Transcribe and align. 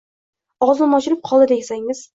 Ogʻzim 0.69 0.97
ochilib 1.01 1.23
qoldi 1.31 1.51
desangiz. 1.57 2.07